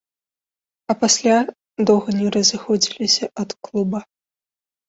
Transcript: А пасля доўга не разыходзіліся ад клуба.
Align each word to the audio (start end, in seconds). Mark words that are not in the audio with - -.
А 0.93 0.95
пасля 1.03 1.35
доўга 1.89 2.09
не 2.21 2.27
разыходзіліся 2.39 3.25
ад 3.45 3.49
клуба. 3.69 3.99